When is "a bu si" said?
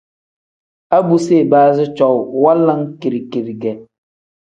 0.95-1.33